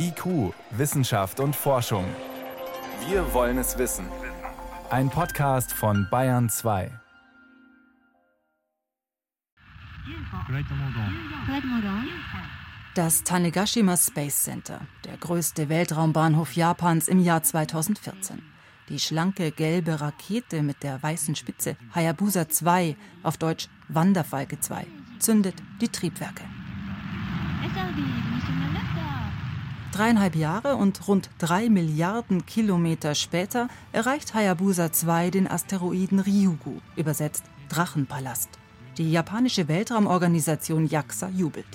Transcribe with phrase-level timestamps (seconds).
[0.00, 2.04] IQ, Wissenschaft und Forschung.
[3.08, 4.06] Wir wollen es wissen.
[4.90, 6.90] Ein Podcast von Bayern 2.
[12.94, 18.42] Das Tanegashima Space Center, der größte Weltraumbahnhof Japans im Jahr 2014.
[18.88, 24.86] Die schlanke gelbe Rakete mit der weißen Spitze Hayabusa 2, auf Deutsch Wanderfalke 2,
[25.18, 26.44] zündet die Triebwerke.
[29.98, 37.42] Dreieinhalb Jahre und rund drei Milliarden Kilometer später erreicht Hayabusa 2 den Asteroiden Ryugu, übersetzt
[37.68, 38.48] Drachenpalast.
[38.96, 41.66] Die japanische Weltraumorganisation JAXA jubelt.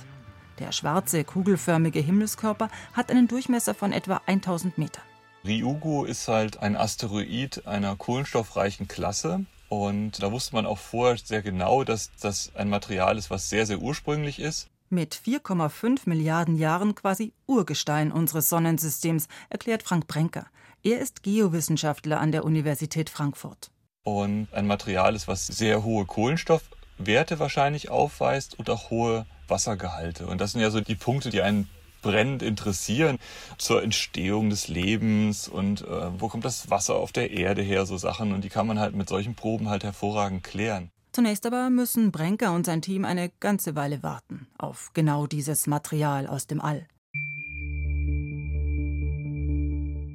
[0.60, 5.04] Der schwarze, kugelförmige Himmelskörper hat einen Durchmesser von etwa 1000 Metern.
[5.46, 9.44] Ryugu ist halt ein Asteroid einer kohlenstoffreichen Klasse.
[9.68, 13.66] Und da wusste man auch vorher sehr genau, dass das ein Material ist, was sehr,
[13.66, 14.70] sehr ursprünglich ist.
[14.94, 20.46] Mit 4,5 Milliarden Jahren quasi Urgestein unseres Sonnensystems, erklärt Frank Brenker.
[20.84, 23.72] Er ist Geowissenschaftler an der Universität Frankfurt.
[24.04, 30.28] Und ein Material ist, was sehr hohe Kohlenstoffwerte wahrscheinlich aufweist und auch hohe Wassergehalte.
[30.28, 31.68] Und das sind ja so die Punkte, die einen
[32.04, 33.18] brennend interessieren
[33.58, 37.98] zur Entstehung des Lebens und äh, wo kommt das Wasser auf der Erde her, so
[37.98, 38.32] Sachen.
[38.32, 40.92] Und die kann man halt mit solchen Proben halt hervorragend klären.
[41.14, 46.26] Zunächst aber müssen Brenker und sein Team eine ganze Weile warten auf genau dieses Material
[46.26, 46.88] aus dem All.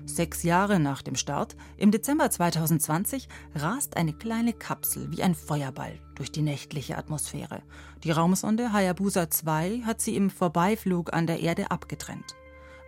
[0.06, 6.00] Sechs Jahre nach dem Start, im Dezember 2020, rast eine kleine Kapsel wie ein Feuerball
[6.16, 7.62] durch die nächtliche Atmosphäre.
[8.02, 12.34] Die Raumsonde Hayabusa 2 hat sie im Vorbeiflug an der Erde abgetrennt.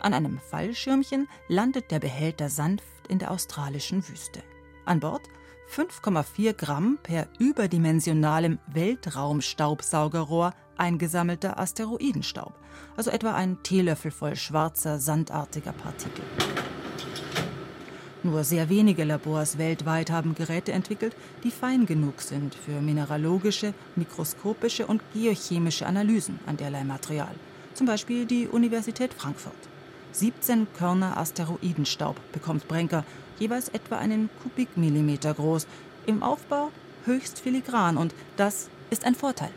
[0.00, 4.42] An einem Fallschirmchen landet der Behälter sanft in der australischen Wüste.
[4.84, 5.22] An Bord
[5.70, 12.54] 5,4 Gramm per überdimensionalem Weltraumstaubsaugerrohr eingesammelter Asteroidenstaub,
[12.96, 16.24] also etwa ein Teelöffel voll schwarzer, sandartiger Partikel.
[18.24, 24.88] Nur sehr wenige Labors weltweit haben Geräte entwickelt, die fein genug sind für mineralogische, mikroskopische
[24.88, 27.34] und geochemische Analysen an derlei Material.
[27.74, 29.54] Zum Beispiel die Universität Frankfurt.
[30.12, 33.04] 17 Körner Asteroidenstaub bekommt Brenker,
[33.38, 35.66] jeweils etwa einen Kubikmillimeter groß.
[36.06, 36.70] Im Aufbau
[37.04, 39.50] höchst filigran und das ist ein Vorteil.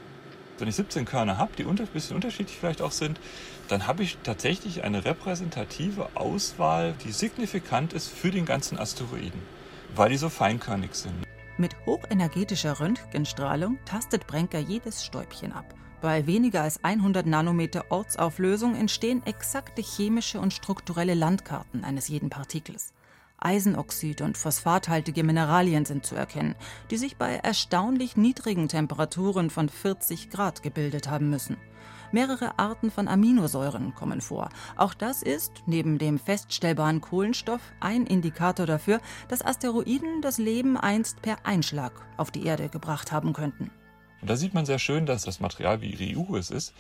[0.60, 3.20] Wenn ich 17 Körner habe, die ein bisschen unterschiedlich vielleicht auch sind,
[3.68, 9.42] dann habe ich tatsächlich eine repräsentative Auswahl, die signifikant ist für den ganzen Asteroiden,
[9.96, 11.16] weil die so feinkörnig sind.
[11.58, 15.66] Mit hochenergetischer Röntgenstrahlung tastet Brenker jedes Stäubchen ab.
[16.04, 22.92] Bei weniger als 100 Nanometer Ortsauflösung entstehen exakte chemische und strukturelle Landkarten eines jeden Partikels.
[23.38, 26.56] Eisenoxid und phosphathaltige Mineralien sind zu erkennen,
[26.92, 31.56] die sich bei erstaunlich niedrigen Temperaturen von 40 Grad gebildet haben müssen.
[32.12, 34.50] Mehrere Arten von Aminosäuren kommen vor.
[34.76, 39.00] Auch das ist, neben dem feststellbaren Kohlenstoff, ein Indikator dafür,
[39.30, 43.72] dass Asteroiden das Leben einst per Einschlag auf die Erde gebracht haben könnten.
[44.24, 46.74] Und da sieht man sehr schön, dass das Material wie Ryugu es ist,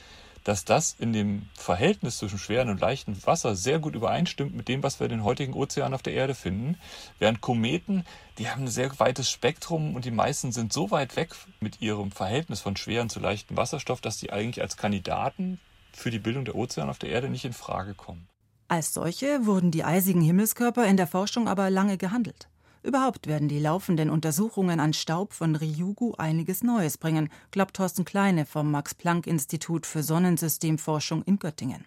[0.46, 4.82] dass das in dem Verhältnis zwischen schweren und leichtem Wasser sehr gut übereinstimmt mit dem,
[4.82, 6.78] was wir in den heutigen Ozeanen auf der Erde finden.
[7.20, 8.06] Während Kometen,
[8.38, 12.14] die haben ein sehr weites Spektrum und die meisten sind so weit weg mit ihrem
[12.14, 15.60] Verhältnis von schweren zu leichtem Wasserstoff, dass die eigentlich als Kandidaten
[15.92, 18.30] für die Bildung der Ozeane auf der Erde nicht in Frage kommen.
[18.70, 22.48] Als solche wurden die eisigen Himmelskörper in der Forschung aber lange gehandelt.
[22.84, 28.46] Überhaupt werden die laufenden Untersuchungen an Staub von Ryugu einiges Neues bringen, glaubt Thorsten Kleine
[28.46, 31.86] vom Max-Planck-Institut für Sonnensystemforschung in Göttingen.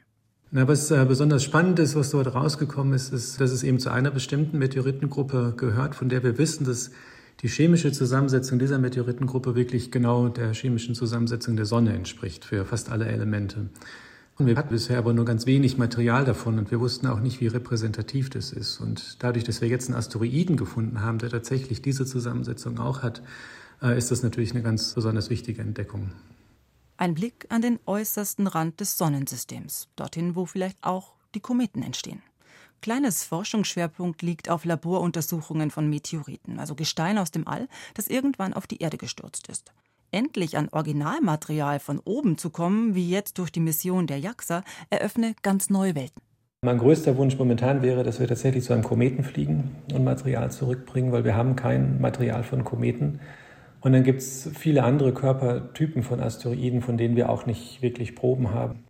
[0.51, 3.91] Na, was äh, besonders spannend ist, was dort rausgekommen ist, ist, dass es eben zu
[3.91, 6.91] einer bestimmten Meteoritengruppe gehört, von der wir wissen, dass
[7.43, 12.91] die chemische Zusammensetzung dieser Meteoritengruppe wirklich genau der chemischen Zusammensetzung der Sonne entspricht für fast
[12.91, 13.69] alle Elemente.
[14.39, 17.41] Und wir hatten bisher aber nur ganz wenig Material davon und wir wussten auch nicht,
[17.41, 18.81] wie repräsentativ das ist.
[18.81, 23.23] Und dadurch, dass wir jetzt einen Asteroiden gefunden haben, der tatsächlich diese Zusammensetzung auch hat,
[23.81, 26.13] äh, ist das natürlich eine ganz besonders wichtige Entdeckung.
[26.99, 32.23] Ein Blick an den äußersten Rand des Sonnensystems, dorthin, wo vielleicht auch die Kometen entstehen.
[32.82, 38.67] Kleines Forschungsschwerpunkt liegt auf Laboruntersuchungen von Meteoriten, also Gestein aus dem All, das irgendwann auf
[38.67, 39.73] die Erde gestürzt ist
[40.11, 45.35] endlich an Originalmaterial von oben zu kommen, wie jetzt durch die Mission der JAXA, eröffne
[45.43, 46.23] ganz neue Welten.
[46.62, 51.12] Mein größter Wunsch momentan wäre, dass wir tatsächlich zu einem Kometen fliegen und Material zurückbringen,
[51.12, 53.20] weil wir haben kein Material von Kometen.
[53.82, 58.17] Und dann gibt es viele andere Körpertypen von Asteroiden, von denen wir auch nicht wirklich
[58.17, 58.86] Proben haben.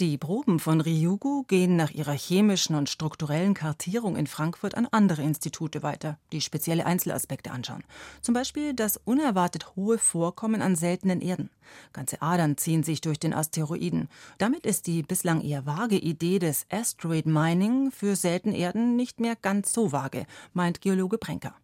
[0.00, 5.20] Die Proben von Ryugu gehen nach ihrer chemischen und strukturellen Kartierung in Frankfurt an andere
[5.20, 7.84] Institute weiter, die spezielle Einzelaspekte anschauen.
[8.22, 11.50] Zum Beispiel das unerwartet hohe Vorkommen an seltenen Erden.
[11.92, 14.08] Ganze Adern ziehen sich durch den Asteroiden.
[14.38, 19.36] Damit ist die bislang eher vage Idee des Asteroid Mining für seltene Erden nicht mehr
[19.36, 20.24] ganz so vage,
[20.54, 21.54] meint Geologe Brenker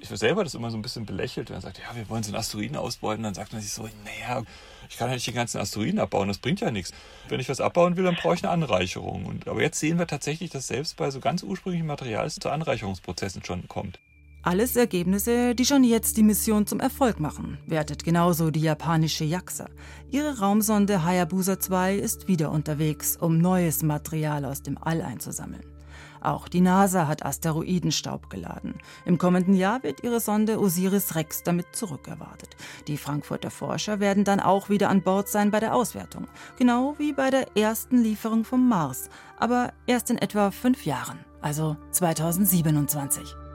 [0.00, 2.28] ich selber das immer so ein bisschen belächelt, wenn man sagt, ja, wir wollen so
[2.28, 4.44] einen Asteroiden ausbeuten, dann sagt man sich so, naja,
[4.88, 6.92] ich kann ja nicht den ganzen Asteroiden abbauen, das bringt ja nichts.
[7.28, 9.26] Wenn ich was abbauen will, dann brauche ich eine Anreicherung.
[9.26, 13.44] Und, aber jetzt sehen wir tatsächlich, dass selbst bei so ganz ursprünglichen Material zu Anreicherungsprozessen
[13.44, 13.98] schon kommt.
[14.42, 19.68] Alles Ergebnisse, die schon jetzt die Mission zum Erfolg machen, wertet genauso die japanische JAXA.
[20.12, 25.77] Ihre Raumsonde Hayabusa 2 ist wieder unterwegs, um neues Material aus dem All einzusammeln.
[26.20, 28.74] Auch die NASA hat Asteroidenstaub geladen.
[29.04, 32.56] Im kommenden Jahr wird ihre Sonde Osiris Rex damit zurückerwartet.
[32.86, 36.26] Die Frankfurter Forscher werden dann auch wieder an Bord sein bei der Auswertung.
[36.58, 39.08] Genau wie bei der ersten Lieferung vom Mars.
[39.38, 43.47] Aber erst in etwa fünf Jahren, also 2027.